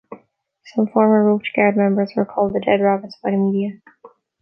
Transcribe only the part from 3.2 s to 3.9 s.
by the media.